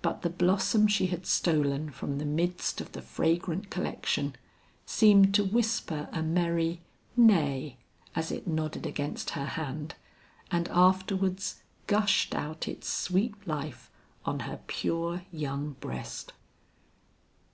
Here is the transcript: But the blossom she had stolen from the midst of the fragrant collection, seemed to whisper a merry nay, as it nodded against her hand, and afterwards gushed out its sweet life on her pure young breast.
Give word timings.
But 0.00 0.22
the 0.22 0.30
blossom 0.30 0.86
she 0.86 1.08
had 1.08 1.26
stolen 1.26 1.90
from 1.90 2.16
the 2.16 2.24
midst 2.24 2.80
of 2.80 2.92
the 2.92 3.02
fragrant 3.02 3.68
collection, 3.68 4.34
seemed 4.86 5.34
to 5.34 5.44
whisper 5.44 6.08
a 6.10 6.22
merry 6.22 6.80
nay, 7.18 7.76
as 8.16 8.32
it 8.32 8.46
nodded 8.46 8.86
against 8.86 9.28
her 9.36 9.44
hand, 9.44 9.94
and 10.50 10.68
afterwards 10.70 11.60
gushed 11.86 12.34
out 12.34 12.66
its 12.66 12.88
sweet 12.88 13.46
life 13.46 13.90
on 14.24 14.40
her 14.48 14.58
pure 14.68 15.20
young 15.30 15.72
breast. 15.80 16.32